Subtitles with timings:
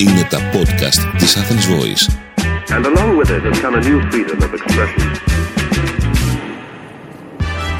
[0.00, 2.04] Είναι τα podcast της Athens Voice.
[2.74, 5.02] And along with it has come a new freedom of expression.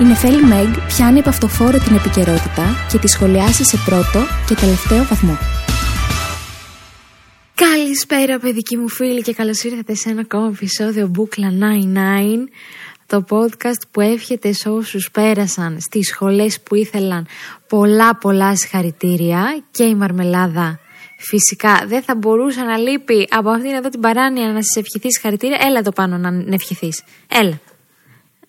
[0.01, 5.05] Η Νεφέλη Μεγ πιάνει από αυτοφόρο την επικαιρότητα και τη σχολιάσει σε πρώτο και τελευταίο
[5.05, 5.39] βαθμό.
[7.55, 12.49] Καλησπέρα παιδικοί μου φίλοι και καλώς ήρθατε σε ένα ακόμα επεισόδιο Μπούκλα 99
[13.07, 17.27] το podcast που εύχεται σε όσους πέρασαν στις σχολές που ήθελαν
[17.69, 20.81] πολλά πολλά συγχαρητήρια και η Μαρμελάδα
[21.21, 25.59] Φυσικά δεν θα μπορούσε να λείπει από αυτήν εδώ την παράνοια να σα ευχηθείς συγχαρητήρια.
[25.61, 27.03] Έλα εδώ πάνω να ευχηθείς.
[27.29, 27.61] Έλα.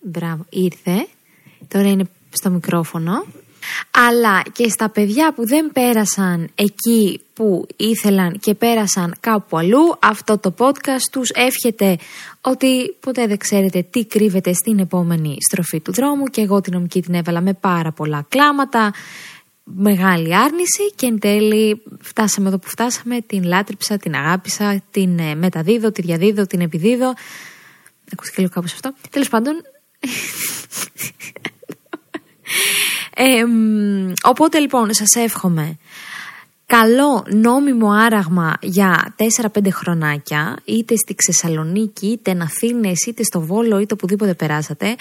[0.00, 1.06] Μπράβο, ήρθε.
[1.68, 3.24] Τώρα είναι στο μικρόφωνο.
[3.90, 10.38] Αλλά και στα παιδιά που δεν πέρασαν εκεί που ήθελαν και πέρασαν κάπου αλλού, αυτό
[10.38, 11.96] το podcast τους εύχεται
[12.40, 17.02] ότι ποτέ δεν ξέρετε τι κρύβεται στην επόμενη στροφή του δρόμου και εγώ την νομική
[17.02, 18.92] την έβαλα με πάρα πολλά κλάματα,
[19.74, 25.34] μεγάλη άρνηση και εν τέλει φτάσαμε εδώ που φτάσαμε, την λάτρεψα, την αγάπησα, την ε,
[25.34, 27.14] μεταδίδω, τη διαδίδω, την επιδίδω.
[28.12, 28.94] Ακούστηκε λίγο κάπως αυτό.
[29.10, 29.54] Τέλος πάντων...
[33.14, 33.44] Ε,
[34.22, 35.78] οπότε λοιπόν σας εύχομαι
[36.76, 43.78] καλό νόμιμο άραγμα για 4-5 χρονάκια, είτε στη Ξεσαλονίκη, είτε εν Αθήνες, είτε στο Βόλο,
[43.78, 44.96] είτε οπουδήποτε περάσατε,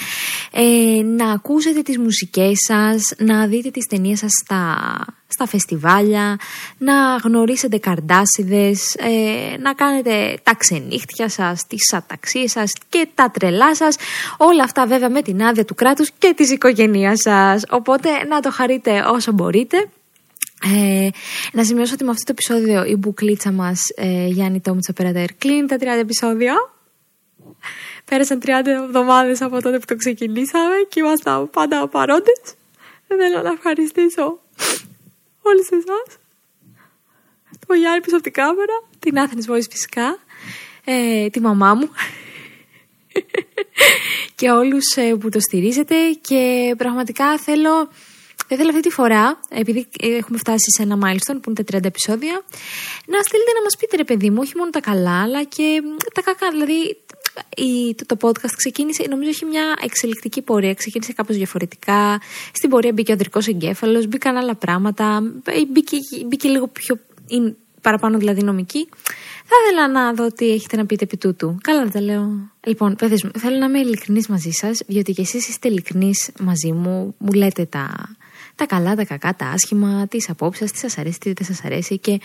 [0.52, 0.64] ε,
[1.03, 4.78] να ακούσετε τις μουσικές σας, να δείτε τις ταινίες σας στα,
[5.28, 6.40] στα φεστιβάλια,
[6.78, 13.75] να γνωρίσετε καρντάσιδες, ε, να κάνετε τα ξενύχτια σας, τις αταξίες σας και τα τρελά
[13.75, 13.95] σας,
[14.38, 17.64] όλα αυτά βέβαια με την άδεια του κράτους και της οικογένειας σας.
[17.70, 19.90] Οπότε να το χαρείτε όσο μπορείτε.
[20.63, 21.09] Ε,
[21.53, 25.67] να σημειώσω ότι με αυτό το επεισόδιο η μπουκλίτσα μας ε, Γιάννη Τόμιτσα Περατέρ κλείνει
[25.67, 26.55] τα 30 επεισόδια.
[28.05, 32.41] Πέρασαν 30 εβδομάδες από τότε που το ξεκινήσαμε και ήμασταν πάντα παρόντες.
[33.07, 34.39] Θέλω να ευχαριστήσω
[35.41, 36.17] όλους εσάς.
[37.67, 40.19] Το Γιάννη πίσω από την κάμερα, την Athens Voice φυσικά,
[40.83, 41.89] ε, τη μαμά μου
[44.35, 47.89] και όλους ε, που το στηρίζετε και πραγματικά θέλω
[48.49, 51.83] θα ήθελα αυτή τη φορά, επειδή έχουμε φτάσει σε ένα milestone που είναι τα 30
[51.83, 52.41] επεισόδια,
[53.05, 55.81] να στείλετε να μας πείτε ρε παιδί μου, όχι μόνο τα καλά, αλλά και
[56.13, 56.49] τα κακά.
[56.51, 56.97] Δηλαδή,
[57.55, 60.73] η, το, το podcast ξεκίνησε, νομίζω έχει μια εξελικτική πορεία.
[60.73, 62.21] Ξεκίνησε κάπως διαφορετικά.
[62.51, 65.21] Στην πορεία μπήκε ο ανδρικός εγκέφαλος, μπήκαν άλλα πράγματα.
[65.71, 66.99] Μπήκε, μπήκε λίγο πιο.
[67.27, 68.89] Είναι παραπάνω δηλαδή νομική.
[69.45, 71.57] Θα ήθελα να δω τι έχετε να πείτε επί τούτου.
[71.61, 72.51] Καλά δεν τα λέω.
[72.67, 76.71] Λοιπόν, παιδες μου, θέλω να είμαι ειλικρινής μαζί σας, διότι και εσείς είστε ειλικρινείς μαζί
[76.71, 77.16] μου.
[77.17, 78.16] Μου λέτε τα,
[78.59, 81.97] τα καλά, τα κακά, τα άσχημα, τις απόψεις τι σας αρέσει, τι δεν σας αρέσει.
[81.97, 82.20] Και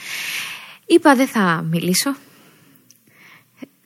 [0.87, 2.17] είπα δεν θα μιλήσω.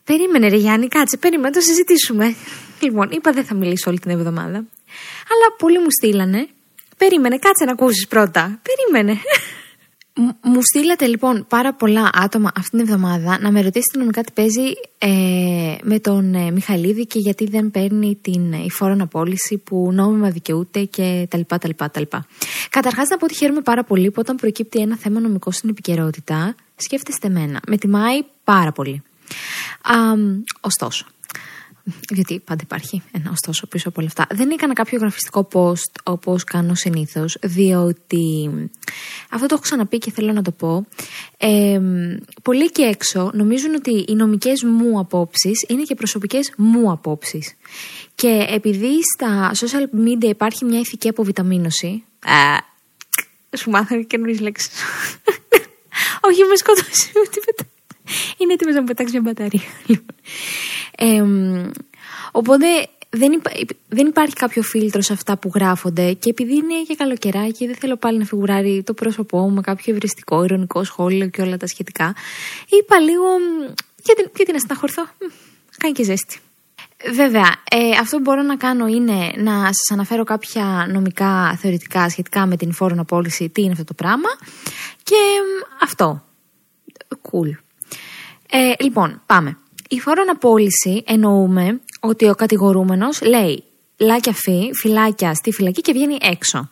[0.05, 2.35] Περίμενε, ρε Γιάννη, κάτσε, περίμενε, το συζητήσουμε.
[2.81, 4.57] Λοιπόν, είπα δεν θα μιλήσω όλη την εβδομάδα.
[5.33, 6.49] Αλλά πολλοί μου στείλανε.
[6.97, 8.61] Περίμενε, κάτσε να ακούσεις πρώτα.
[8.63, 9.21] Περίμενε.
[10.43, 14.73] Μου στείλατε λοιπόν πάρα πολλά άτομα αυτήν την εβδομάδα να με ρωτήσετε νομικά τι παίζει
[14.99, 20.31] ε, με τον ε, Μιχαλίδη και γιατί δεν παίρνει την ε, φόρον απόλυση που νόμιμα
[20.31, 22.27] δικαιούται και τα λοιπά, τα λοιπά, τα λοιπά.
[22.71, 26.55] Καταρχάς να πω ότι χαίρομαι πάρα πολύ που όταν προκύπτει ένα θέμα νομικό στην επικαιρότητα
[26.77, 27.61] σκέφτεστε εμένα.
[27.67, 29.03] Με τιμάει πάρα πολύ.
[29.83, 29.95] Α,
[30.61, 31.07] ωστόσο,
[32.09, 34.37] γιατί πάντα υπάρχει ένα ωστόσο πίσω από όλα αυτά.
[34.37, 38.51] Δεν έκανα κάποιο γραφιστικό post όπως κάνω συνήθως, διότι
[39.31, 40.87] αυτό το έχω ξαναπεί και θέλω να το πω.
[41.37, 41.81] Ε,
[42.43, 47.55] πολλοί και έξω νομίζουν ότι οι νομικές μου απόψεις είναι και προσωπικές μου απόψεις.
[48.15, 52.05] Και επειδή στα social media υπάρχει μια ηθική αποβιταμίνωση.
[52.25, 52.67] Α,
[53.57, 54.71] σου μάθανε καινούριες λέξεις.
[56.29, 57.11] Όχι, με σκοτώσει.
[58.39, 59.61] Είναι έτοιμος να μου πετάξει μια μπαταρία.
[60.97, 61.25] Ε,
[62.33, 62.67] οπότε
[63.11, 63.51] δεν, υπά,
[63.89, 67.97] δεν υπάρχει κάποιο φίλτρο σε αυτά που γράφονται και επειδή είναι και καλοκαιράκι δεν θέλω
[67.97, 72.15] πάλι να φιγουράρει το πρόσωπό μου με κάποιο ευριστικό, ηρωνικό σχόλιο και όλα τα σχετικά.
[72.69, 73.27] Είπα λίγο
[74.05, 75.07] γιατί, γιατί να στεναχωρηθώ.
[75.79, 76.39] Κάνει και ζέστη.
[77.15, 82.47] Βέβαια, ε, αυτό που μπορώ να κάνω είναι να σας αναφέρω κάποια νομικά θεωρητικά σχετικά
[82.47, 84.29] με την φόρον απόλυση, τι είναι αυτό το πράγμα
[85.03, 85.17] και
[85.83, 86.25] αυτό.
[87.23, 87.51] Cool.
[88.51, 89.59] Ε, λοιπόν, πάμε.
[89.89, 93.65] Η φόρον απόλυση εννοούμε ότι ο κατηγορούμενος λέει
[93.97, 96.71] λάκια φύ, φυλάκια στη φυλακή και βγαίνει έξω.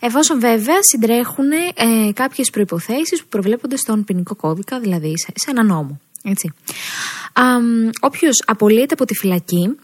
[0.00, 5.62] Εφόσον βέβαια συντρέχουν ε, κάποιες προϋποθέσεις που προβλέπονται στον ποινικό κώδικα, δηλαδή σε, σε ένα
[5.62, 6.00] νόμο.
[6.22, 6.52] Έτσι.
[8.00, 9.76] όποιος απολύεται από τη φυλακή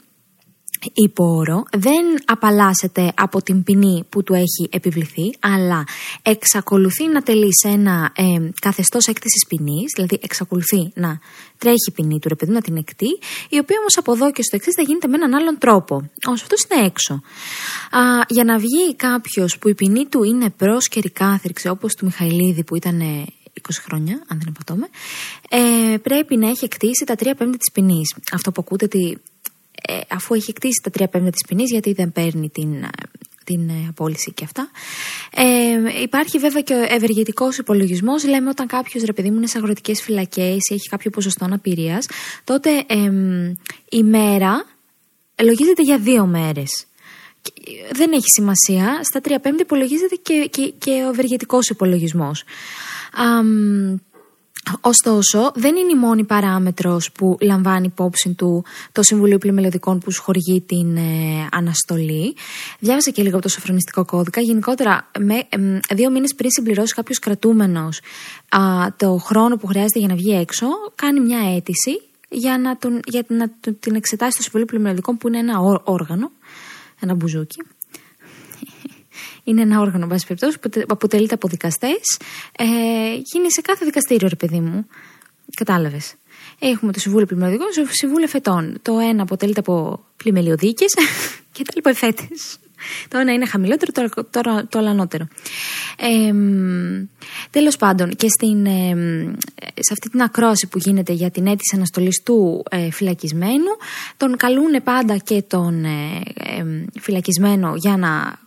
[0.92, 5.84] υπόρο δεν απαλλάσσεται από την ποινή που του έχει επιβληθεί, αλλά
[6.22, 11.18] εξακολουθεί να τελεί σε ένα ε, καθεστώς έκθεσης ποινής, δηλαδή εξακολουθεί να
[11.58, 14.42] τρέχει η ποινή του, ρε παιδί, να την εκτεί, η οποία όμως από εδώ και
[14.42, 16.10] στο εξής θα γίνεται με έναν άλλον τρόπο.
[16.26, 17.14] Όσο αυτός είναι έξω.
[17.90, 22.64] Α, για να βγει κάποιος που η ποινή του είναι πρόσκαιρη κάθριξη, όπως του Μιχαηλίδη
[22.64, 23.00] που ήταν
[23.62, 24.88] 20 χρόνια, αν δεν υποτόμαι,
[25.48, 28.14] ε, πρέπει να έχει εκτίσει τα 3 πέμπτη της ποινής.
[28.32, 29.18] Αυτό που ακούτε ότι
[29.88, 32.88] ε, αφού έχει εκτίσει τα 3 πέμπτη της ποινής, γιατί δεν παίρνει την, ε,
[33.44, 34.70] την ε, απόλυση και αυτά.
[35.34, 38.24] Ε, υπάρχει βέβαια και ο ευεργετικός υπολογισμός.
[38.24, 42.06] Λέμε όταν κάποιος ρε παιδί μου είναι σε αγροτικές φυλακές ή έχει κάποιο ποσοστό αναπηρίας,
[42.44, 43.10] τότε ε,
[43.88, 44.66] η μέρα
[45.42, 46.86] λογίζεται για δύο μέρες.
[47.92, 49.00] Δεν έχει σημασία.
[49.02, 52.44] Στα 3 πέμπτη υπολογίζεται και, και, και ο ευεργετικός υπολογισμός.
[54.80, 60.22] Ωστόσο, δεν είναι η μόνη παράμετρος που λαμβάνει υπόψη του το Συμβουλίο Πλημελωδικών που σου
[60.22, 62.36] χορηγεί την ε, αναστολή.
[62.78, 64.40] Διάβασα και λίγο από το σοφρονιστικό κώδικα.
[64.40, 65.34] Γενικότερα, με,
[65.94, 68.00] δύο μήνες πριν συμπληρώσει κάποιος κρατούμενος
[68.96, 73.24] το χρόνο που χρειάζεται για να βγει έξω, κάνει μια αίτηση για να, τον, για
[73.28, 73.50] να
[73.80, 76.30] την εξετάσει στο Συμβουλίο Πλημελωδικών που είναι ένα όργανο,
[77.00, 77.56] ένα μπουζούκι
[79.44, 82.18] είναι ένα όργανο, βάση περιπτώσει, που αποτελείται από δικαστές.
[82.58, 82.64] Ε,
[83.32, 84.86] γίνει σε κάθε δικαστήριο, ρε παιδί μου.
[85.56, 86.14] Κατάλαβες.
[86.58, 88.78] Έχουμε το Συμβούλιο Πλημελιωδικών και το Συμβούλιο Εφετών.
[88.82, 90.84] Το ένα αποτελείται από πλημελιωδίκε
[91.52, 92.58] και τα λοιπά εφέτες.
[93.08, 95.28] Το ένα είναι χαμηλότερο, το, το, το άλλο ανώτερο.
[95.98, 96.32] Ε,
[97.50, 98.94] Τέλος πάντων, και στην, ε,
[99.74, 103.76] σε αυτή την ακρόαση που γίνεται για την αίτηση αναστολής του ε, φυλακισμένου,
[104.16, 106.22] τον καλούν πάντα και τον ε,
[107.00, 108.38] φυλακισμένο για να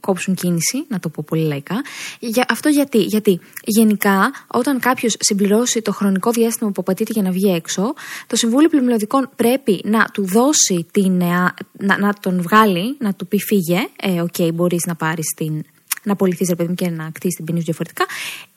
[0.00, 1.84] κόψουν κίνηση, να το πω πολύ λαϊκά.
[2.18, 7.30] Για, αυτό γιατί, γιατί γενικά όταν κάποιος συμπληρώσει το χρονικό διάστημα που απαιτείται για να
[7.30, 7.94] βγει έξω,
[8.26, 11.22] το Συμβούλιο Πλημμελειοδικών πρέπει να του δώσει την.
[11.72, 13.88] Να, να τον βγάλει, να του πει φύγε.
[14.00, 15.64] Ε, ok, okay, μπορείς να πάρεις την.
[16.02, 18.06] να απολυθείς, ρε παιδί μου, και να κτίσεις την ποινή διαφορετικά.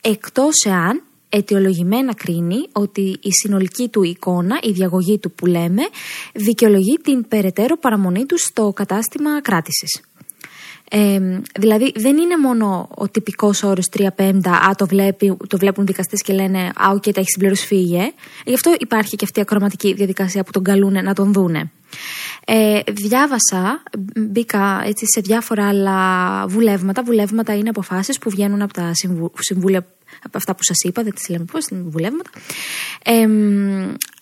[0.00, 5.82] Εκτός εάν αιτιολογημένα κρίνει ότι η συνολική του εικόνα, η διαγωγή του που λέμε,
[6.34, 10.00] δικαιολογεί την περαιτέρω παραμονή του στο κατάστημα κράτησης.
[10.90, 15.86] Ε, δηλαδή δεν είναι μόνο ο τυπικός όρος 3 πέμπτα, α, το, βλέπει, το βλέπουν
[15.86, 18.12] δικαστές και λένε Α, ok, okay, τα έχει συμπληρώσει, φύγε.
[18.44, 21.70] Γι' αυτό υπάρχει και αυτή η ακροαματική διαδικασία που τον καλούν να τον δούνε.
[22.46, 23.82] Ε, διάβασα,
[24.16, 25.98] μπήκα έτσι σε διάφορα άλλα
[26.46, 27.02] βουλεύματα.
[27.02, 28.90] Βουλεύματα είναι αποφάσεις που βγαίνουν από τα
[29.38, 29.86] συμβούλια,
[30.22, 32.30] από αυτά που σας είπα, δεν τις λέμε πώς, είναι βουλεύματα.
[33.04, 33.28] Ε,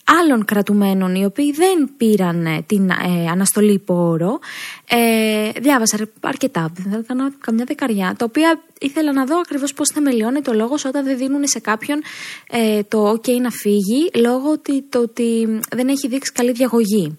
[0.03, 4.39] άλλων κρατουμένων οι οποίοι δεν πήραν ε, την ε, αναστολή υπό όρο.
[4.87, 10.41] Ε, διάβασα αρκετά, θα κάνω καμιά δεκαριά, τα οποία ήθελα να δω ακριβώς πώς θεμελιώνει
[10.41, 12.01] το λόγος όταν δεν δίνουν σε κάποιον
[12.49, 17.17] ε, το ok να φύγει λόγω ότι, το ότι δεν έχει δείξει καλή διαγωγή.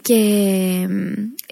[0.00, 0.14] και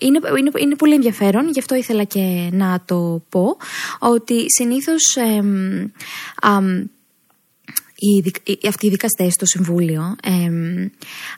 [0.01, 3.57] είναι, είναι, είναι πολύ ενδιαφέρον, γι' αυτό ήθελα και να το πω,
[3.99, 5.17] ότι συνήθως
[8.07, 10.31] οι, αυτοί οι δικαστές στο Συμβούλιο, ε,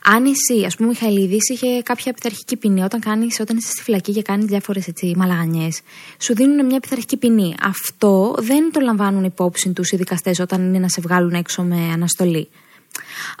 [0.03, 4.11] αν εσύ, ας πούμε, Μιχαηλίδης είχε κάποια πειθαρχική ποινή, όταν, κάνεις, όταν είσαι στη φυλακή
[4.11, 5.81] και κάνεις διάφορες μαλαγανιές,
[6.19, 7.55] σου δίνουν μια πειθαρχική ποινή.
[7.61, 11.89] Αυτό δεν το λαμβάνουν υπόψη τους οι δικαστές όταν είναι να σε βγάλουν έξω με
[11.93, 12.47] αναστολή.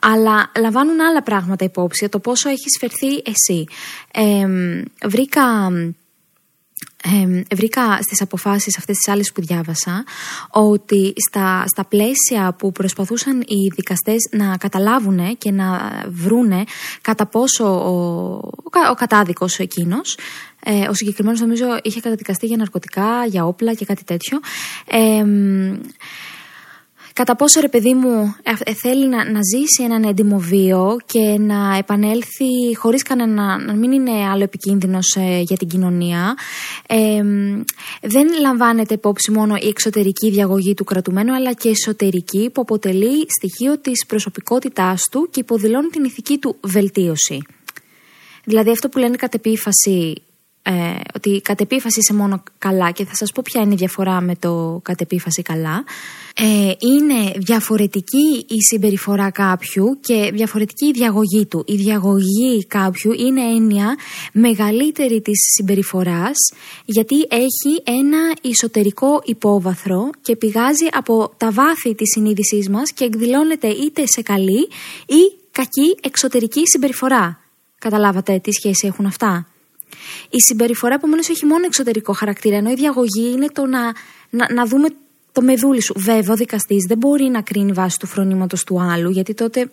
[0.01, 3.65] Αλλά λαμβάνουν άλλα πράγματα υπόψη, το πόσο έχεις φερθεί εσύ.
[4.11, 4.47] Ε,
[5.07, 5.71] βρήκα
[7.03, 10.03] ε, βρήκα στις αποφάσεις αυτές τις άλλες που διάβασα
[10.49, 16.63] ότι στα, στα πλαίσια που προσπαθούσαν οι δικαστές να καταλάβουν και να βρούνε
[17.01, 17.93] κατά πόσο ο,
[18.53, 20.17] ο, ο κατάδικος εκείνος
[20.63, 24.39] ε, ο συγκεκριμένος νομίζω είχε καταδικαστεί για ναρκωτικά, για όπλα και κάτι τέτοιο
[27.17, 31.77] κατά πόσο ρε παιδί μου ε, θέλει να, να ζήσει έναν έντιμο βίο και να
[31.77, 36.37] επανέλθει χωρίς κανένα, να μην είναι άλλο επικίνδυνος ε, για την κοινωνία.
[36.87, 37.23] Ε,
[38.01, 43.77] δεν λαμβάνεται υπόψη μόνο η εξωτερική διαγωγή του κρατουμένου αλλά και εσωτερική που αποτελεί στοιχείο
[43.77, 47.41] της προσωπικότητάς του και υποδηλώνει την ηθική του βελτίωση.
[48.43, 50.13] Δηλαδή αυτό που λένε κατ' επίφαση
[50.69, 54.21] ε, ότι κατ' επίφαση είσαι μόνο καλά και θα σας πω ποια είναι η διαφορά
[54.21, 55.83] με το κατ' επίφαση καλά
[56.33, 61.63] ε, είναι διαφορετική η συμπεριφορά κάποιου και διαφορετική η διαγωγή του.
[61.67, 63.95] Η διαγωγή κάποιου είναι έννοια
[64.33, 66.37] μεγαλύτερη της συμπεριφοράς
[66.85, 73.67] γιατί έχει ένα εσωτερικό υπόβαθρο και πηγάζει από τα βάθη της συνείδησής μας και εκδηλώνεται
[73.67, 74.67] είτε σε καλή
[75.05, 75.21] ή
[75.51, 77.39] κακή εξωτερική συμπεριφορά.
[77.79, 79.47] Καταλάβατε τι σχέση έχουν αυτά;
[80.29, 83.93] Η συμπεριφορά επομένως έχει μόνο εξωτερικό χαρακτήρα, ενώ η διαγωγή είναι το να,
[84.29, 84.87] να, να δούμε
[85.31, 85.93] το μεδούλι σου.
[85.97, 89.69] Βέβαια, ο δικαστής δεν μπορεί να κρίνει βάσει του φρονήματος του άλλου, γιατί τότε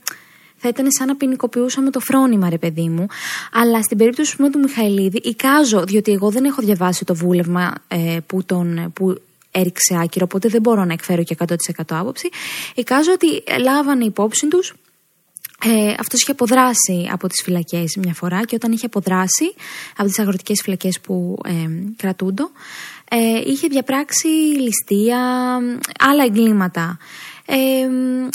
[0.57, 3.07] θα ήταν σαν να ποινικοποιούσαμε το φρόνημα, ρε παιδί μου.
[3.53, 8.19] Αλλά στην περίπτωση πούμε, του Μιχαηλίδη, εικάζω, διότι εγώ δεν έχω διαβάσει το βούλευμα ε,
[8.27, 11.55] που, τον, που έριξε άκυρο, οπότε δεν μπορώ να εκφέρω και 100%
[11.89, 12.29] άποψη.
[12.75, 14.75] Εικάζω ότι λάβανε υπόψη τους
[15.67, 19.55] ε, αυτός είχε αποδράσει από τις φυλακές μια φορά και όταν είχε αποδράσει
[19.97, 21.53] από τις αγροτικές φυλακές που ε,
[21.97, 22.51] κρατούντο
[23.09, 24.27] ε, είχε διαπράξει
[24.59, 25.19] ληστεία,
[25.99, 26.99] άλλα εγκλήματα.
[27.47, 27.57] Ε,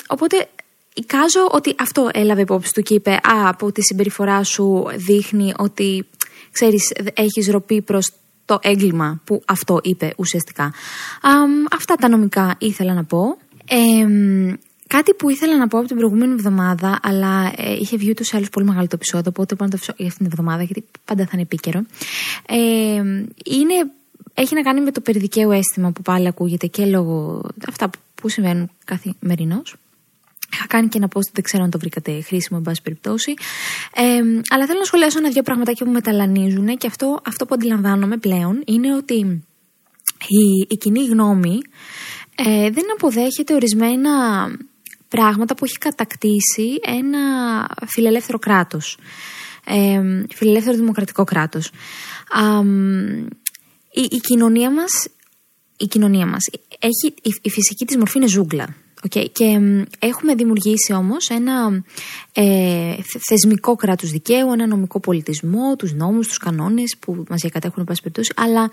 [0.08, 0.50] οπότε
[0.94, 6.06] εικάζω ότι αυτό έλαβε υπόψη του και είπε «Α, από τη συμπεριφορά σου δείχνει ότι,
[6.52, 8.14] ξέρεις, έχεις ροπή προς
[8.46, 10.74] το έγκλημα που αυτό είπε ουσιαστικά».
[11.72, 13.38] αυτά τα νομικά ήθελα να πω.
[14.96, 18.36] Κάτι που ήθελα να πω από την προηγούμενη εβδομάδα, αλλά ε, είχε βγει ούτως ή
[18.36, 20.86] άλλως πολύ μεγάλο το επεισόδιο, οπότε μπορώ να το αφήσω για αυτήν την εβδομάδα, γιατί
[21.06, 21.86] πάντα θα είναι επίκαιρο.
[22.48, 22.56] Ε,
[23.46, 23.76] είναι,
[24.34, 28.70] έχει να κάνει με το περιδικαίου αίσθημα που πάλι ακούγεται και λόγω αυτά που συμβαίνουν
[28.86, 29.76] καθημερινώς.
[30.54, 33.34] Είχα κάνει και ένα post, δεν ξέρω αν το βρήκατε χρήσιμο, εν πάση περιπτώσει.
[33.96, 34.04] Ε,
[34.50, 38.96] αλλά θέλω να σχολιάσω ένα-δύο πραγματάκια που μεταλανίζουν και αυτό, αυτό που αντιλαμβάνομαι πλέον είναι
[38.96, 39.44] ότι
[40.28, 41.60] η, η κοινή γνώμη
[42.36, 44.12] ε, δεν αποδέχεται ορισμένα
[45.10, 47.20] πράγματα που έχει κατακτήσει ένα
[47.88, 48.98] φιλελεύθερο κράτος.
[49.66, 50.02] Ε,
[50.36, 51.72] φιλελεύθερο δημοκρατικό κράτος.
[53.92, 55.08] η, η, κοινωνία μας,
[55.78, 56.50] η κοινωνία μας
[56.80, 58.76] έχει, η, η φυσική της μορφή είναι ζούγκλα.
[59.08, 59.26] Okay.
[59.32, 59.60] Και
[60.00, 61.84] έχουμε δημιουργήσει όμως ένα
[62.34, 62.96] ε,
[63.28, 68.34] θεσμικό κράτος δικαίου, ένα νομικό πολιτισμό, τους νόμους, τους κανόνες που μας διακατέχουν πάση περιπτώσει.
[68.36, 68.72] Αλλά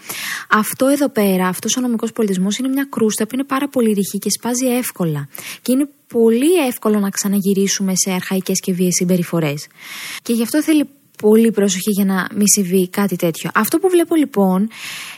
[0.50, 4.18] αυτό εδώ πέρα, αυτός ο νομικός πολιτισμός είναι μια κρούστα που είναι πάρα πολύ ρηχή
[4.18, 5.28] και σπάζει εύκολα.
[5.62, 9.66] Και είναι πολύ εύκολο να ξαναγυρίσουμε σε αρχαϊκές και βίες συμπεριφορές.
[10.22, 13.50] Και γι' αυτό θέλει πολύ προσοχή για να μην συμβεί κάτι τέτοιο.
[13.54, 14.68] Αυτό που βλέπω λοιπόν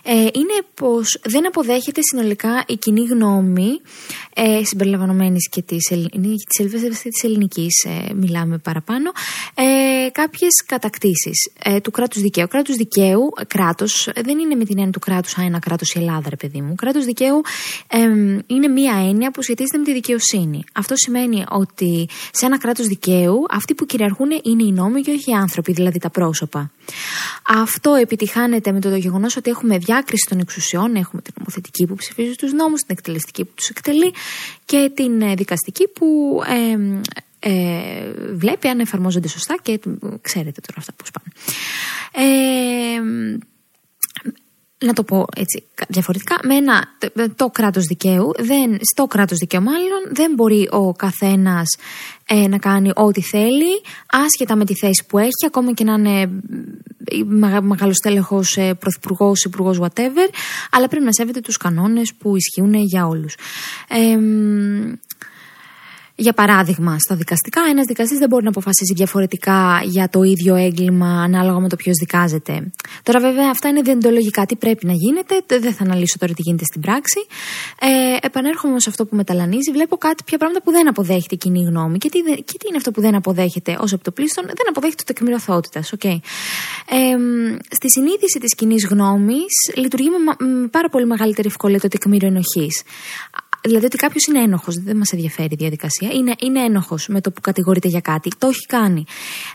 [0.02, 3.68] ε, είναι πως δεν αποδέχεται συνολικά η κοινή γνώμη
[4.34, 5.86] ε, συμπεριλαμβανομένης και της,
[6.56, 9.10] της, της ελληνικής ε, μιλάμε παραπάνω
[9.54, 12.48] ε, κάποιες κατακτήσεις ε, του κράτους δικαίου.
[12.48, 16.28] Κράτους δικαίου, κράτος δεν είναι με την έννοια του κράτους α, ένα κράτος η Ελλάδα
[16.28, 16.74] ρε παιδί μου.
[16.74, 17.40] Κράτος δικαίου
[17.88, 17.98] ε,
[18.46, 20.64] είναι μία έννοια που σχετίζεται με τη δικαιοσύνη.
[20.72, 25.30] Αυτό σημαίνει ότι σε ένα κράτος δικαίου αυτοί που κυριαρχούν είναι οι νόμοι και όχι
[25.30, 26.70] οι άνθρωποι, δηλαδή τα πρόσωπα.
[27.48, 30.94] Αυτό επιτυχάνεται με το γεγονός ότι έχουμε διάκριση των εξουσιών.
[30.94, 34.14] Έχουμε την νομοθετική που ψηφίζει τους νόμους, την εκτελεστική που τους εκτελεί
[34.64, 37.00] και την ε, δικαστική που ε,
[37.40, 39.80] ε, βλέπει αν εφαρμόζονται σωστά και
[40.20, 41.32] ξέρετε τώρα αυτά πώς πάνε.
[42.12, 43.00] Ε,
[44.84, 46.84] να το πω έτσι διαφορετικά, με ένα,
[47.36, 51.76] το κράτος δικαίου, δεν, στο κράτος δικαίου μάλλον, δεν μπορεί ο καθένας
[52.26, 56.30] ε, να κάνει ό,τι θέλει, άσχετα με τη θέση που έχει, ακόμα και να είναι
[57.60, 60.28] μεγάλο τέλεχο, ε, πρωθυπουργός, υπουργός, whatever,
[60.70, 63.34] αλλά πρέπει να σέβεται τους κανόνες που ισχύουν για όλους.
[63.88, 64.18] Ε,
[66.20, 71.22] για παράδειγμα, στα δικαστικά, ένας δικαστής δεν μπορεί να αποφασίσει διαφορετικά για το ίδιο έγκλημα
[71.22, 72.70] ανάλογα με το ποιος δικάζεται.
[73.02, 75.34] Τώρα, βέβαια, αυτά είναι διεντολογικά τι πρέπει να γίνεται.
[75.46, 77.20] Δεν θα αναλύσω τώρα τι γίνεται στην πράξη.
[77.80, 79.70] Ε, επανέρχομαι σε αυτό που μεταλανίζει.
[79.72, 81.98] Βλέπω κάτι, πια πράγματα που δεν αποδέχεται η κοινή γνώμη.
[81.98, 85.36] Και τι, και τι είναι αυτό που δεν αποδέχεται ως επιτοπλίστων, δεν αποδέχεται το τεκμήριο
[85.36, 85.82] αθωότητα.
[85.82, 86.18] Okay.
[86.88, 87.16] Ε,
[87.70, 92.82] στη συνείδηση της κοινής γνώμης λειτουργεί με, με πάρα πολύ μεγαλύτερη ευκολία το τεκμήριο ενοχής.
[93.62, 96.10] Δηλαδή ότι κάποιος είναι ένοχος, δεν μας ενδιαφέρει η διαδικασία.
[96.12, 98.30] Είναι, είναι ένοχος με το που κατηγορείται για κάτι.
[98.38, 99.04] Το έχει κάνει.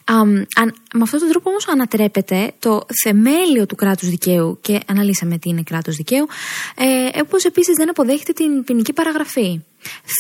[0.03, 0.13] Α,
[0.55, 5.49] αν, με αυτόν τον τρόπο όμως ανατρέπεται το θεμέλιο του κράτους δικαίου και αναλύσαμε τι
[5.49, 6.27] είναι κράτος δικαίου.
[6.75, 9.61] Ε, Όπως επίσης δεν αποδέχεται την ποινική παραγραφή.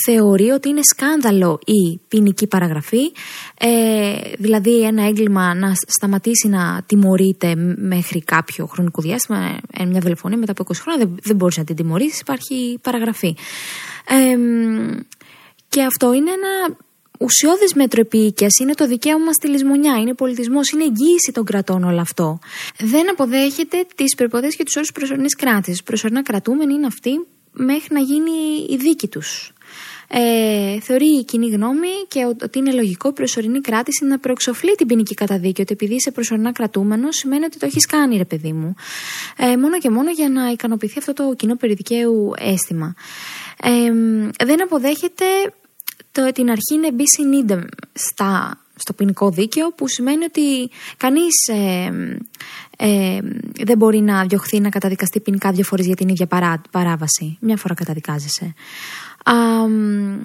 [0.05, 3.11] Θεωρεί ότι είναι σκάνδαλο η ποινική παραγραφή,
[3.57, 10.37] ε, δηλαδή ένα έγκλημα να σταματήσει να τιμωρείται μέχρι κάποιο χρονικό διάστημα, ε, μια δολοφονία
[10.37, 13.35] μετά από 20 χρόνια δεν, δεν μπορείς να την τιμωρήσεις, υπάρχει παραγραφή.
[14.07, 14.37] Ε,
[15.69, 16.77] και αυτό είναι ένα
[17.19, 22.01] ουσιώδες μέτρο επίοικιας, είναι το δικαίωμα στη λησμονιά, είναι πολιτισμός, είναι εγγύηση των κρατών όλο
[22.01, 22.39] αυτό.
[22.77, 25.83] Δεν αποδέχεται τις προποθέσει και τους όρους προσωρινής κράτησης.
[25.83, 29.52] Προσωρινά κρατούμενοι είναι αυτοί μέχρι να γίνει η δίκη τους.
[30.15, 34.87] Ε, θεωρεί η κοινή γνώμη και ότι είναι λογικό η προσωρινή κράτηση να προεξοφλεί την
[34.87, 35.61] ποινική καταδίκη.
[35.61, 38.75] Ότι επειδή είσαι προσωρινά κρατούμενος, σημαίνει ότι το έχεις κάνει, ρε παιδί μου.
[39.37, 42.95] Ε, μόνο και μόνο για να ικανοποιηθεί αυτό το κοινό περιδικαίου αίσθημα.
[43.63, 43.91] Ε,
[44.45, 45.25] δεν αποδέχεται
[46.11, 51.47] το, την αρχή είναι bis in idem στα, στο ποινικό δίκαιο που σημαίνει ότι κανείς
[51.47, 51.91] ε,
[52.77, 53.19] ε,
[53.63, 57.37] δεν μπορεί να διωχθεί να καταδικαστεί ποινικά δύο φορές για την ίδια παρά, παράβαση.
[57.39, 58.53] Μια φορά καταδικάζεσαι.
[59.23, 59.33] Α,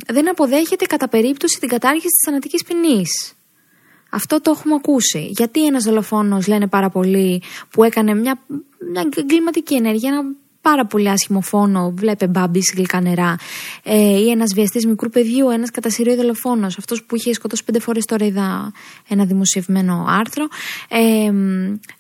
[0.07, 3.33] δεν αποδέχεται κατά περίπτωση την κατάργηση της θανατικής ποινής.
[4.11, 5.31] Αυτό το έχουμε ακούσει.
[5.37, 8.39] Γιατί ένας δολοφόνος λένε πάρα πολύ που έκανε μια,
[8.93, 10.23] μια εγκληματική ενέργεια, ένα
[10.61, 13.37] πάρα πολύ άσχημο φόνο, βλέπε μπάμπι γλυκά νερά,
[13.83, 17.81] ε, ή ένας βιαστής μικρού παιδιού, ένας κατά σειρό δολοφόνος, αυτός που είχε σκοτώσει πέντε
[17.81, 18.73] φορές τώρα είδα
[19.09, 20.47] ένα δημοσιευμένο άρθρο,
[20.89, 21.31] ε,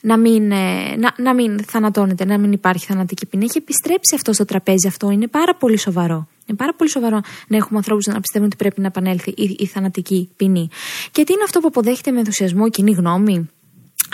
[0.00, 3.45] να, μην, ε, να, να μην θανατώνεται, να μην υπάρχει θανατική ποινή.
[3.45, 6.26] Έχει επιστρέψει αυτό στο τραπέζι αυτό, είναι πάρα πολύ σοβαρό.
[6.49, 9.67] Είναι πάρα πολύ σοβαρό να έχουμε ανθρώπους να πιστεύουν ότι πρέπει να επανέλθει η, η
[9.67, 10.69] θανατική ποινή.
[11.11, 13.49] Και τι είναι αυτό που αποδέχεται με ενθουσιασμό η κοινή γνώμη;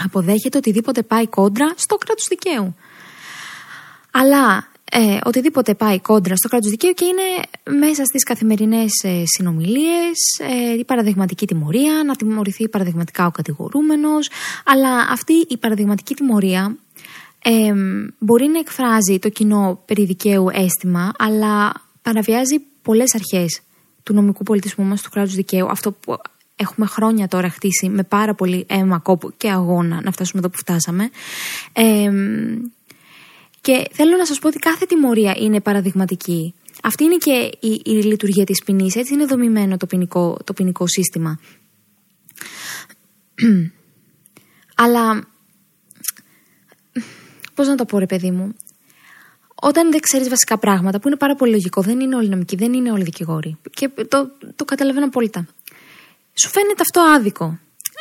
[0.04, 2.76] Αποδέχεται οτιδήποτε πάει κόντρα στο κράτος δικαίου.
[4.10, 10.18] Αλλά ε, οτιδήποτε πάει κόντρα στο κράτος δικαίου και είναι μέσα στις καθημερινές ε, συνομιλίες,
[10.38, 14.30] ε, η παραδειγματική τιμωρία, να τιμωρηθεί παραδειγματικά ο κατηγορούμενος.
[14.64, 16.76] Αλλά αυτή η παραδειγματική τιμωρία
[17.42, 17.72] ε,
[18.18, 21.72] μπορεί να εκφράζει το κοινό περί δικαίου αίσθημα, αλλά
[22.04, 23.61] παραβιάζει πολλές αρχές
[24.02, 25.70] του νομικού πολιτισμού μας, του κράτους δικαίου.
[25.70, 26.16] Αυτό που
[26.56, 30.58] έχουμε χρόνια τώρα χτίσει με πάρα πολύ αίμα, κόπο και αγώνα να φτάσουμε εδώ που
[30.58, 31.11] φτάσαμε.
[31.73, 32.11] Ε,
[33.61, 36.54] και θέλω να σας πω ότι κάθε τιμωρία είναι παραδειγματική.
[36.82, 38.96] Αυτή είναι και η, η λειτουργία της ποινής.
[38.96, 41.38] Έτσι είναι δομημένο το ποινικό, το ποινικό σύστημα.
[44.84, 45.28] Αλλά,
[47.54, 48.54] πώς να το πω ρε παιδί μου,
[49.71, 52.73] όταν δεν ξέρεις βασικά πράγματα, που είναι πάρα πολύ λογικό, δεν είναι όλοι νομικοί, δεν
[52.73, 53.56] είναι όλοι δικηγόροι.
[53.71, 55.47] Και το, το καταλαβαίνω απόλυτα.
[56.42, 57.44] Σου φαίνεται αυτό άδικο.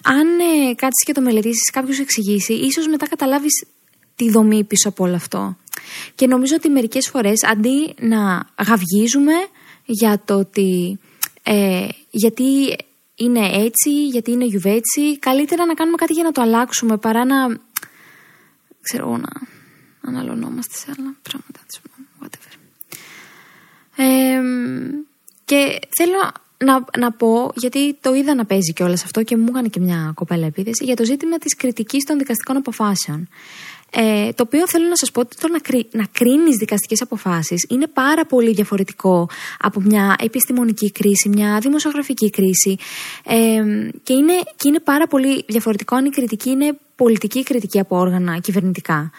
[0.03, 3.65] Αν ε, κάτσεις και το μελετήσεις, κάποιος εξηγήσει, ίσως μετά καταλάβεις
[4.15, 5.57] τη δομή πίσω από όλο αυτό.
[6.15, 9.33] Και νομίζω ότι μερικές φορές αντί να γαυγίζουμε
[9.85, 10.99] για το ότι
[11.43, 12.77] ε, γιατί
[13.15, 17.59] είναι έτσι, γιατί είναι γιουβέτσι, καλύτερα να κάνουμε κάτι για να το αλλάξουμε παρά να,
[18.81, 19.52] ξέρω εγώ, να
[20.07, 21.59] αναλωνόμαστε σε άλλα πράγματα.
[22.21, 22.57] Whatever.
[23.95, 24.41] Ε,
[25.45, 26.31] και θέλω
[26.63, 30.11] να, να πω, γιατί το είδα να παίζει κιόλας αυτό και μου έκανε και μια
[30.15, 33.27] κοπέλα επίθεση, για το ζήτημα της κριτικής των δικαστικών αποφάσεων.
[33.95, 37.65] Ε, το οποίο θέλω να σας πω ότι το να, κρι, να κρίνεις δικαστικές αποφάσεις
[37.69, 39.29] είναι πάρα πολύ διαφορετικό
[39.59, 42.77] από μια επιστημονική κρίση, μια δημοσιογραφική κρίση
[43.25, 43.35] ε,
[44.03, 48.39] και, είναι, και είναι πάρα πολύ διαφορετικό αν η κριτική είναι πολιτική κριτική από όργανα
[48.39, 49.11] κυβερνητικά.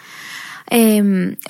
[0.69, 1.01] Ε,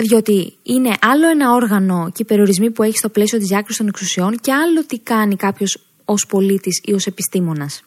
[0.03, 3.87] διότι είναι άλλο ένα όργανο και οι περιορισμοί που έχει στο πλαίσιο της διάκρισης των
[3.87, 7.83] εξουσιών και άλλο τι κάνει κάποιος ως πολίτης ή ως επιστήμονας.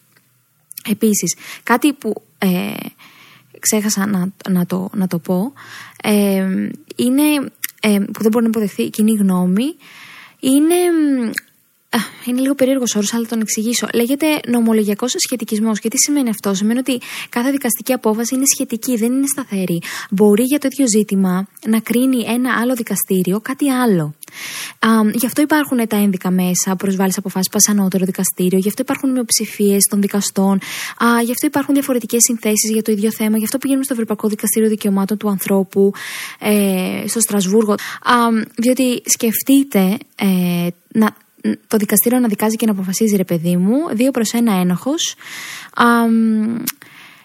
[0.91, 2.73] Επίσης, κάτι που ε,
[3.59, 5.53] ξέχασα να, να, το, να το πω,
[6.03, 9.77] ε, είναι, ε, που δεν μπορεί να υποδεχθεί η κοινή γνώμη,
[10.41, 10.75] είναι
[12.25, 13.87] είναι λίγο περίεργος όρος, αλλά θα τον εξηγήσω.
[13.95, 15.79] Λέγεται νομολογιακός σχετικισμός.
[15.79, 19.83] Και τι σημαίνει αυτό, Σημαίνει ότι κάθε δικαστική απόφαση είναι σχετική, δεν είναι σταθερή.
[20.11, 24.15] Μπορεί για το ίδιο ζήτημα να κρίνει ένα άλλο δικαστήριο κάτι άλλο.
[24.79, 29.11] Α, γι' αυτό υπάρχουν τα ένδικα μέσα, προσβάλλεις αποφάσεις πας ανώτερο δικαστήριο, γι' αυτό υπάρχουν
[29.11, 30.55] μειοψηφίες των δικαστών,
[31.05, 34.29] α, γι' αυτό υπάρχουν διαφορετικές συνθέσεις για το ίδιο θέμα, γι' αυτό πηγαίνουμε στο Ευρωπαϊκό
[34.29, 35.93] Δικαστήριο Δικαιωμάτων του Ανθρώπου,
[36.39, 37.73] ε, στο Στρασβούργο.
[37.73, 38.15] Α,
[38.57, 41.15] διότι σκεφτείτε ε, να
[41.67, 45.15] το δικαστήριο να δικάζει και να αποφασίζει, ρε παιδί μου, δύο προς ένα ένοχος.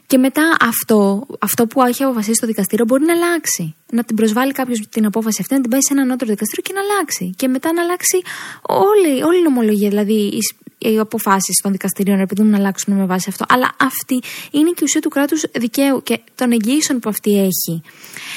[0.08, 3.76] Και μετά αυτό, αυτό που έχει αποφασίσει το δικαστήριο μπορεί να αλλάξει.
[3.92, 6.74] Να την προσβάλλει κάποιος την απόφαση αυτή, να την πάει σε ένα ανώτερο δικαστήριο και
[6.74, 7.34] να αλλάξει.
[7.38, 8.22] Και μετά να αλλάξει
[8.62, 9.90] όλη, όλη η νομολογία.
[9.90, 10.40] Δηλαδή
[10.84, 13.46] οι αποφάσεις των δικαστηρίων, επειδή μου να αλλάξουν με βάση αυτό.
[13.48, 17.82] Αλλά αυτή είναι και η ουσία του κράτους δικαίου και των εγγύσεων που αυτή έχει.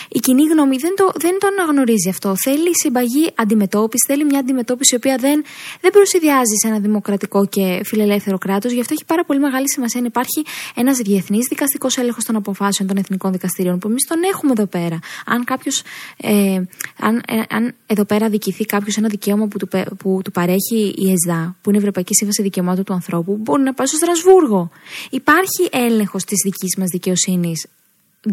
[0.09, 2.35] Η κοινή γνώμη δεν το, δεν το αναγνωρίζει αυτό.
[2.45, 5.45] Θέλει συμπαγή αντιμετώπισης, θέλει μια αντιμετώπιση η οποία δεν,
[5.81, 8.73] δεν προσυδειάζει σε ένα δημοκρατικό και φιλελεύθερο κράτος.
[8.73, 12.89] Γι' αυτό έχει πάρα πολύ μεγάλη σημασία να υπάρχει ένας διεθνής δικαστικός έλεγχος των αποφάσεων
[12.89, 14.99] των εθνικών δικαστηρίων, που εμείς τον έχουμε εδώ πέρα.
[15.27, 15.83] Αν κάποιος,
[16.17, 16.61] ε,
[16.99, 21.13] αν, ε, αν εδώ πέρα δικηθεί κάποιος ένα δικαίωμα που του, που του παρέχει η
[21.13, 24.71] ΕΣΔΑ, που είναι η Ευρωπαϊκή Σύμβαση Δικαιωμάτων του Ανθρώπου, μπορεί να πάει στο Στρασβούργο.
[25.11, 27.67] Υπάρχει έλεγχος της δικής μας δικαιοσύνης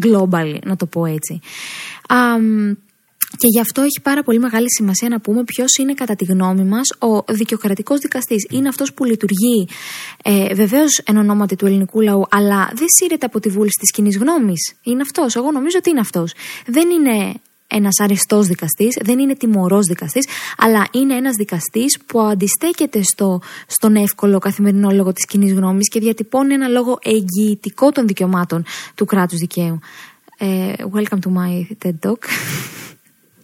[0.02, 1.40] global, να το πω έτσι.
[3.36, 6.64] και γι' αυτό έχει πάρα πολύ μεγάλη σημασία να πούμε ποιος είναι, κατά τη γνώμη
[6.64, 8.46] μας, ο δικαιοκρατικός δικαστής.
[8.50, 9.68] Είναι αυτός που λειτουργεί
[10.24, 14.16] ε, βεβαίως εν ονόματι του ελληνικού λαού, αλλά δεν σύρεται από τη βούληση της κοινής
[14.16, 14.74] γνώμης.
[14.82, 15.36] Είναι αυτός.
[15.36, 16.32] Εγώ νομίζω ότι είναι αυτός.
[16.66, 17.34] Δεν είναι
[17.74, 23.96] ένας αριστός δικαστής, δεν είναι τιμωρός δικαστής, αλλά είναι ένας δικαστής που αντιστέκεται στο, στον
[23.96, 29.38] εύκολο καθημερινό λόγο της κοινή γνώμης και διατυπώνει ένα λόγο εγγυητικό των δικαιωμάτων του κράτους
[29.38, 29.78] δικαίου.
[30.38, 32.18] Ε, welcome to my TED Talk.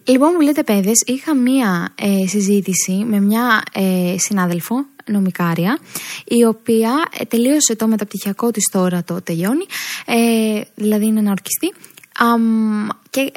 [0.03, 5.79] Λοιπόν, μου λέτε παιδες, είχα μία ε, συζήτηση με μια ε, συνάδελφο, νομικάρια,
[6.25, 9.65] η οποία ε, τελείωσε το μεταπτυχιακό της τώρα, το τελειώνει,
[10.75, 11.31] δηλαδή είναι ένα
[12.21, 13.31] ορκιστή και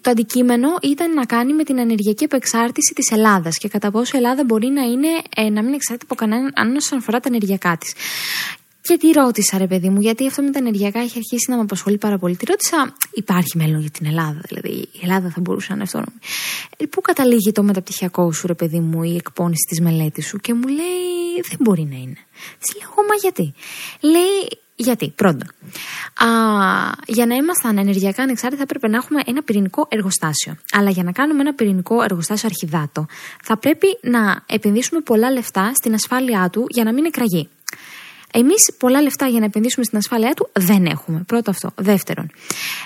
[0.00, 4.16] το, αντικείμενο ήταν να κάνει με την ενεργειακή επεξάρτηση της Ελλάδας και κατά πόσο η
[4.16, 7.76] Ελλάδα μπορεί να, είναι, ε, να μην εξάρτηται από κανέναν αν όσον αφορά τα ενεργειακά
[7.76, 7.94] της.
[8.80, 11.62] Και τη ρώτησα, ρε παιδί μου, γιατί αυτό με τα ενεργειακά έχει αρχίσει να με
[11.62, 12.36] απασχολεί πάρα πολύ.
[12.36, 16.18] Τη ρώτησα, υπάρχει μέλλον για την Ελλάδα, δηλαδή η Ελλάδα θα μπορούσε να είναι αυτόνομη.
[16.76, 20.54] Ε, πού καταλήγει το μεταπτυχιακό σου, ρε παιδί μου, η εκπόνηση της μελέτης σου, και
[20.54, 22.18] μου λέει, δεν μπορεί να είναι.
[22.58, 23.54] Της λέω, μα γιατί.
[24.00, 25.48] Λέει, γιατί, πρώτον,
[26.14, 26.26] α,
[27.06, 30.56] για να ήμασταν ενεργειακά ανεξάρτητοι θα πρέπει να έχουμε ένα πυρηνικό εργοστάσιο.
[30.72, 33.06] Αλλά για να κάνουμε ένα πυρηνικό εργοστάσιο αρχιδάτο,
[33.42, 37.48] θα πρέπει να επενδύσουμε πολλά λεφτά στην ασφάλειά του για να μην εκραγεί.
[38.34, 41.22] Εμείς πολλά λεφτά για να επενδύσουμε στην ασφάλειά του δεν έχουμε.
[41.26, 41.70] Πρώτο αυτό.
[41.74, 42.30] Δεύτερον,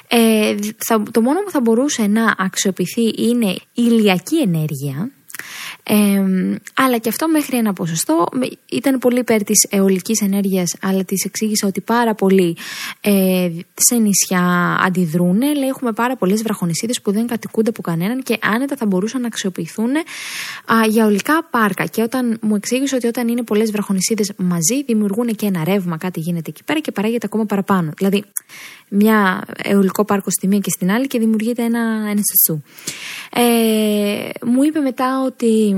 [0.09, 5.11] ε, θα, το μόνο που θα μπορούσε να αξιοποιηθεί είναι η ηλιακή ενέργεια
[5.83, 5.95] ε,
[6.75, 8.29] αλλά και αυτό μέχρι ένα ποσοστό
[8.71, 12.57] ήταν πολύ υπέρ της αιωλικής ενέργειας, αλλά της εξήγησα ότι πάρα πολλοί
[13.01, 15.39] ε, σε νησιά αντιδρούν.
[15.39, 19.27] Λέει, έχουμε πάρα πολλές βραχονισίδες που δεν κατοικούνται από κανέναν και άνετα θα μπορούσαν να
[19.27, 19.91] αξιοποιηθούν
[20.89, 21.85] για ολικά πάρκα.
[21.85, 26.21] Και όταν μου εξήγησε ότι όταν είναι πολλές βραχονισίδες μαζί, δημιουργούν και ένα ρεύμα, κάτι
[26.21, 27.91] γίνεται εκεί πέρα και παράγεται ακόμα παραπάνω.
[27.97, 28.25] Δηλαδή,
[28.89, 32.21] μια αιωλικό πάρκο στη μία και στην άλλη και δημιουργείται ένα, ένα
[33.31, 35.77] Ε, μου είπε μετά ότι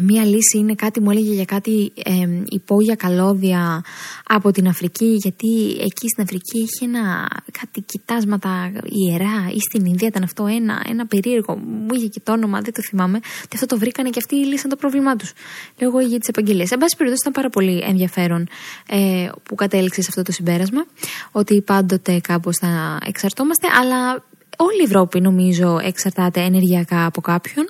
[0.00, 2.12] Μία λύση είναι κάτι, μου έλεγε για κάτι ε,
[2.48, 3.84] υπόγεια καλώδια
[4.26, 7.28] από την Αφρική, γιατί εκεί στην Αφρική έχει ένα
[7.60, 11.56] κάτι κοιτάσματα ιερά, ή στην Ινδία ήταν αυτό ένα, ένα περίεργο.
[11.56, 13.18] Μου είχε και το όνομα, δεν το θυμάμαι.
[13.20, 15.32] Και αυτό το βρήκανε και αυτοί λύσαν το πρόβλημά τους.
[15.78, 16.66] Λέω εγώ για τι επαγγελίε.
[16.70, 18.48] Εν πάση περιπτώσει, ήταν πάρα πολύ ενδιαφέρον
[18.88, 20.86] ε, που κατέληξε σε αυτό το συμπέρασμα,
[21.32, 24.24] ότι πάντοτε κάπως θα εξαρτώμαστε, αλλά
[24.56, 27.66] όλη η Ευρώπη νομίζω εξαρτάται ενεργειακά από κάποιον.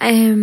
[0.00, 0.34] Ε,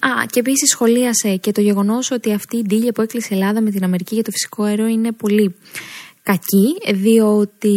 [0.00, 3.60] Α, και επίσης σχολίασε και το γεγονός ότι αυτή η ντύλια που έκλεισε η Ελλάδα
[3.60, 5.54] με την Αμερική για το φυσικό αέριο είναι πολύ
[6.22, 7.76] κακή, διότι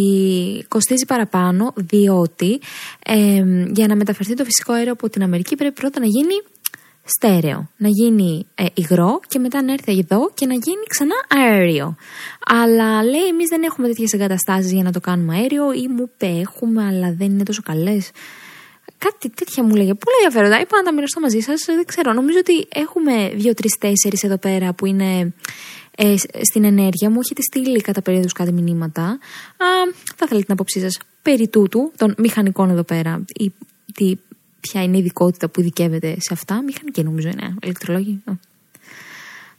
[0.67, 2.59] κοστίζει παραπάνω, διότι
[3.73, 6.33] για να μεταφερθεί το φυσικό αέριο από την Αμερική πρέπει πρώτα να γίνει
[7.03, 11.95] στέρεο, να γίνει ε, υγρό και μετά να έρθει εδώ και να γίνει ξανά αέριο.
[12.45, 16.39] Αλλά λέει εμείς δεν έχουμε τέτοιες εγκαταστάσεις για να το κάνουμε αέριο ή μου είπε
[16.39, 18.11] έχουμε αλλά δεν είναι τόσο καλές.
[19.03, 19.93] Κάτι τέτοια μου λέγε.
[19.93, 20.61] Πολύ ενδιαφέροντα.
[20.61, 21.65] Είπα να τα μοιραστώ μαζί σας.
[21.65, 22.13] Δεν ξέρω.
[22.13, 25.33] Νομίζω ότι έχουμε δύο-τρει-τέσσερι εδώ πέρα που είναι
[25.95, 27.09] ε, στην ενέργεια.
[27.09, 29.03] Μου έχετε στείλει κατά περίοδους κάτι μηνύματα.
[29.03, 29.67] Α,
[30.15, 33.25] θα θέλετε την άποψή σας περί τούτου, των μηχανικών εδώ πέρα.
[33.33, 33.51] Ή,
[33.93, 34.17] τι,
[34.59, 36.63] ποια είναι η ειδικότητα που ειδικεύεται σε αυτά.
[36.63, 37.55] Μηχανική νομίζω είναι.
[37.61, 38.21] Ηλεκτρολόγη.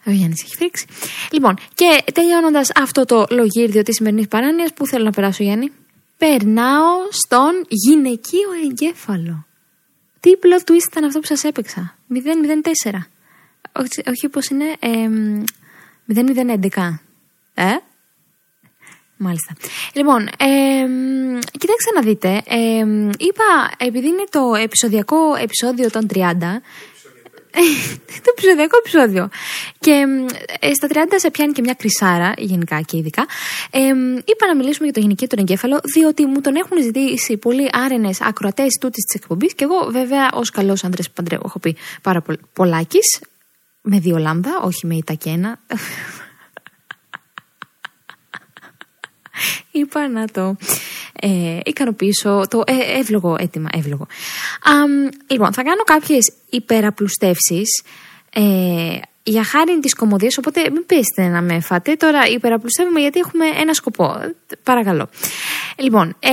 [0.07, 0.87] Ο Γιάννης έχει φρίξει.
[1.33, 5.70] Λοιπόν, και τελειώνοντας αυτό το λογίρδιο της σημερινής παράνοιας, πού θέλω να περάσω, Γιάννη;
[6.18, 9.46] Περνάω στον γυναικείο εγκέφαλο.
[10.20, 13.09] Τι plot twist ήταν αυτό που σας έπαιξα; 004.
[13.72, 14.64] Όχι, όχι πώς είναι.
[14.79, 15.09] Ε,
[16.07, 17.00] 0011.
[17.55, 17.77] Ε;
[19.16, 19.57] Μάλιστα.
[19.92, 20.87] Λοιπόν, ε,
[21.59, 22.42] κοιτάξτε να δείτε.
[22.46, 22.87] Ε,
[23.18, 26.20] είπα, επειδή είναι το επεισοδιακό επεισόδιο των 30,
[28.25, 29.29] το επεισοδιακό επεισόδιο.
[29.79, 30.05] Και
[30.61, 33.27] ε, στα 30 σε πιάνει και μια κρυσάρα, γενικά και ειδικά.
[33.71, 33.81] Ε,
[34.25, 38.21] είπα να μιλήσουμε για το γυναικείο τον εγκέφαλο, διότι μου τον έχουν ζητήσει πολλοί άρενες
[38.21, 39.55] ακροατές τούτης της εκπομπής.
[39.55, 43.21] Και εγώ, βέβαια, ως καλός άντρε που παντρεύω, έχω πει πάρα πολλάκις.
[43.87, 45.61] Με δύο λάμδα, όχι με ηττα και ένα.
[49.81, 50.57] είπα να το
[51.20, 53.68] ε, ικανοποιήσω το ε, εύλογο αίτημα.
[53.77, 54.07] Εύλογο.
[55.27, 57.83] λοιπόν, θα κάνω κάποιες υπεραπλουστεύσεις
[58.31, 61.94] ε, για χάρη της κομμωδίας, οπότε μην πέστε να με φάτε.
[61.94, 64.16] Τώρα υπεραπλουστεύουμε γιατί έχουμε ένα σκοπό.
[64.62, 65.09] Παρακαλώ.
[65.77, 66.31] Λοιπόν, ε,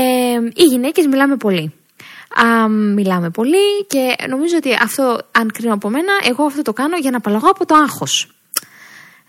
[0.54, 1.74] οι γυναίκες μιλάμε πολύ.
[2.36, 6.98] Α, μιλάμε πολύ και νομίζω ότι αυτό, αν κρίνω από μένα, εγώ αυτό το κάνω
[6.98, 8.41] για να απαλλαγώ από το άγχος.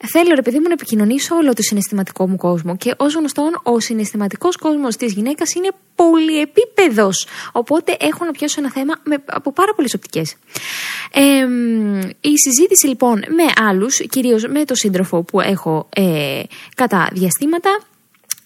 [0.07, 2.77] Θέλω, ρε παιδί μου, να επικοινωνήσω όλο το συναισθηματικό μου κόσμο.
[2.77, 7.27] Και ω γνωστόν, ο συναισθηματικός κόσμος της γυναίκας είναι πολυεπίπεδος.
[7.53, 10.37] Οπότε έχω να πιάσω ένα θέμα με, από πάρα πολλές οπτικές.
[11.13, 11.47] Ε,
[12.21, 16.43] η συζήτηση λοιπόν με άλλους, κυρίως με το σύντροφο που έχω ε,
[16.75, 17.81] κατά διαστήματα,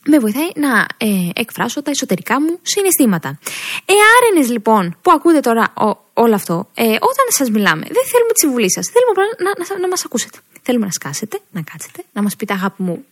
[0.07, 3.39] με βοηθάει να ε, εκφράσω τα εσωτερικά μου συναισθήματα.
[3.85, 5.73] Εάρενε λοιπόν που ακούτε τώρα
[6.15, 8.87] όλο αυτό, ε, όταν σας μιλάμε, δεν θέλουμε τη συμβουλή σας.
[8.93, 10.39] Θέλουμε να, να, να, να μας ακούσετε.
[10.67, 13.05] Θέλουμε να σκάσετε, να κάτσετε, να μας πείτε αγάπη μου,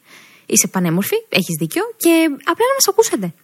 [0.46, 3.34] είσαι πανέμορφη, έχεις δίκιο και απλά να μας ακούσετε.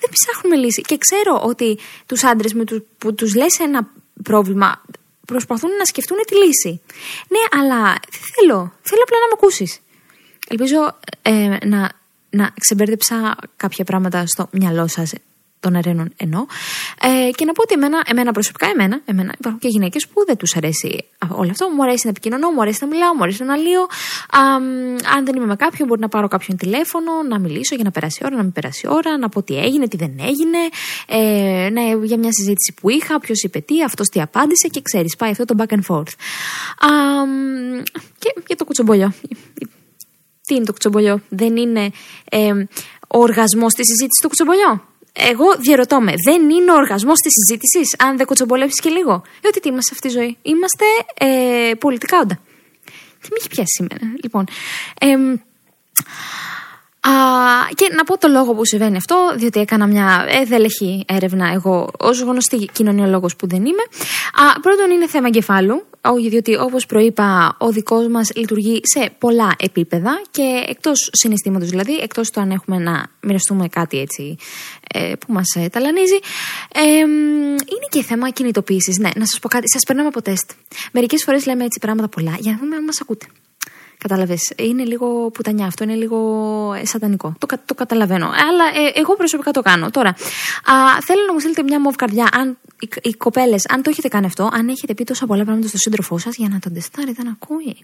[0.00, 0.80] Δεν ψάχνουμε λύση.
[0.80, 2.54] Και ξέρω ότι τους άντρες
[2.98, 3.90] που τους λες ένα
[4.22, 4.82] πρόβλημα
[5.26, 6.80] προσπαθούν να σκεφτούν τη λύση.
[7.28, 8.72] Ναι, αλλά δεν θέλω.
[8.82, 9.80] Θέλω απλά να με ακούσεις.
[10.48, 11.92] Ελπίζω ε, να,
[12.30, 15.12] να ξεμπέρδεψα κάποια πράγματα στο μυαλό σας
[15.60, 16.46] των αρένων εννοώ.
[17.00, 20.36] Ε, και να πω ότι εμένα, εμένα προσωπικά, εμένα, εμένα υπάρχουν και γυναίκες που δεν
[20.36, 21.68] τους αρέσει όλο αυτό.
[21.68, 23.86] Μου αρέσει να επικοινωνώ, μου αρέσει να μιλάω, μου αρέσει να αναλύω.
[25.16, 28.20] αν δεν είμαι με κάποιον, μπορεί να πάρω κάποιον τηλέφωνο, να μιλήσω για να περάσει
[28.24, 30.58] ώρα, να μην περάσει ώρα, να πω τι έγινε, τι δεν έγινε.
[31.06, 35.16] Ε, ναι, για μια συζήτηση που είχα, ποιος είπε τι, αυτός τι απάντησε και ξέρεις,
[35.16, 36.12] πάει αυτό το back and forth.
[36.78, 36.90] Α,
[38.18, 39.12] και για το κουτσομπολιό.
[40.46, 41.90] Τι είναι το κουτσομπολιό, δεν είναι
[42.30, 42.52] ε,
[43.08, 44.87] ο οργασμός της συζήτησης του κουτσομπολιό;
[45.18, 49.60] Εγώ διαρωτώ με, δεν είναι ο οργασμός της συζήτησης, αν δεν κοτσομπολεύει και λίγο; Διότι
[49.60, 50.36] τι είμαστε σε αυτή τη ζωή.
[50.42, 52.40] Είμαστε ε, πολιτικά όντα.
[53.20, 54.12] Τι με έχει πιάσει σήμερα.
[54.22, 54.44] Λοιπόν.
[55.00, 55.16] Ε,
[57.00, 57.10] Α,
[57.74, 62.20] και να πω το λόγο που συμβαίνει αυτό, διότι έκανα μια εδελεχή έρευνα εγώ ως
[62.20, 63.82] γνωστή κοινωνιολόγος που δεν είμαι.
[64.32, 69.54] Α, πρώτον είναι θέμα εγκεφάλου, όχι, διότι όπως προείπα, ο δικός μας λειτουργεί σε πολλά
[69.58, 74.36] επίπεδα και εκτός συναισθήματος δηλαδή, εκτός το αν έχουμε να μοιραστούμε κάτι έτσι
[74.92, 76.18] ε, που μας ε, ταλανίζει,
[76.74, 76.98] ε,
[77.58, 78.98] είναι και θέμα κινητοποίησης.
[78.98, 80.50] Ναι, να σας πω κάτι, σας περνάμε από τεστ.
[80.92, 83.26] Μερικές φορές λέμε έτσι πράγματα πολλά για να δούμε αν μας ακούτε.
[83.98, 84.52] Κατάλαβες.
[84.56, 86.18] Είναι λίγο πουτανιά αυτό, είναι λίγο
[86.80, 87.34] ε, σατανικό.
[87.38, 88.26] Το, το καταλαβαίνω.
[88.26, 89.90] Αλλά ε, εγώ προσωπικά το κάνω.
[89.90, 90.74] Τώρα, α,
[91.06, 92.28] θέλω να μου στείλετε μια μοβ καρδιά.
[92.32, 95.68] Αν οι, οι κοπέλες, αν το έχετε κάνει αυτό, αν έχετε πει τόσα πολλά πράγματα
[95.68, 97.76] στο σύντροφό σας για να τον τεστάρετε να ακούει.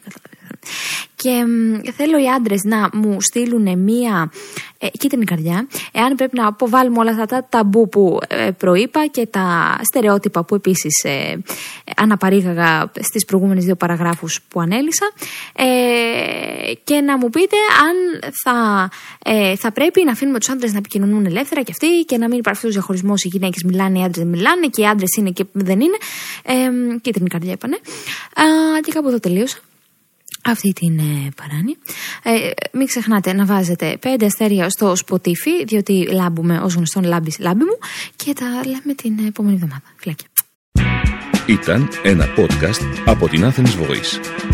[1.17, 4.31] Και μ, θέλω οι άντρες να μου στείλουν μία
[4.79, 9.27] ε, κίτρινη καρδιά, εάν πρέπει να αποβάλουμε όλα αυτά τα ταμπού που ε, προείπα και
[9.27, 11.43] τα στερεότυπα που επίσης ε,
[11.97, 15.11] αναπαρήγαγα στις προηγούμενες δύο παραγράφους που ανέλησα.
[15.57, 16.04] Ε,
[16.85, 18.89] και να μου πείτε αν θα,
[19.25, 22.39] ε, θα πρέπει να αφήνουμε τους άντρες να επικοινωνούν ελεύθερα και αυτοί και να μην
[22.39, 23.25] υπάρχει αυτός ο διαχωρισμός.
[23.25, 25.97] Οι γυναίκες μιλάνε, οι άντρες δεν μιλάνε και οι άντρες είναι και δεν είναι.
[26.45, 26.55] Ε,
[27.01, 27.79] κίτρινη καρδιά είπανε.
[28.85, 29.59] και κάπου εδώ τελείωσα
[30.45, 31.77] αυτή την ε, παράνοια.
[32.23, 37.65] Ε, μην ξεχνάτε να βάζετε πέντε αστέρια στο Spotify, διότι λάμπουμε ως γνωστόν λάμπη λάμπη
[37.65, 37.79] μου
[38.17, 39.83] και τα λέμε την επόμενη εβδομάδα.
[39.97, 40.27] Φιλάκια.
[41.47, 44.54] Ήταν ένα podcast από την Athens Voice.